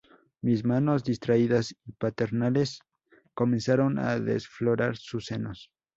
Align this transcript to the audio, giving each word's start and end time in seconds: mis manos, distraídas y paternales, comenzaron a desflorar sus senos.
mis 0.41 0.63
manos, 0.65 1.03
distraídas 1.03 1.75
y 1.85 1.91
paternales, 1.91 2.79
comenzaron 3.35 3.99
a 3.99 4.19
desflorar 4.19 4.97
sus 4.97 5.27
senos. 5.27 5.69